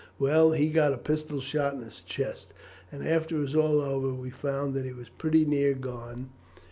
Well, 0.17 0.53
he 0.53 0.69
got 0.71 0.93
a 0.93 0.97
pistol 0.97 1.39
shot 1.41 1.75
in 1.75 1.81
his 1.83 2.01
chest, 2.01 2.53
and 2.91 3.07
after 3.07 3.35
it 3.37 3.41
was 3.41 3.55
all 3.55 3.79
over 3.81 4.11
we 4.11 4.31
found 4.31 4.73
that 4.73 4.83
he 4.83 4.93
was 4.93 5.09
pretty 5.09 5.45
near 5.45 5.75
gone. 5.75 6.31